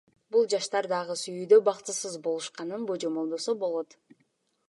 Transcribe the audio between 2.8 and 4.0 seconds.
божомолдосо болот.